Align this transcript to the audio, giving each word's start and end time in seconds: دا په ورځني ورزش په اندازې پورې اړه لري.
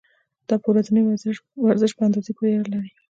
دا 0.47 0.55
په 0.63 0.67
ورځني 0.71 1.01
ورزش 1.65 1.91
په 1.95 2.01
اندازې 2.07 2.31
پورې 2.37 2.57
اړه 2.59 2.69
لري. 2.73 2.91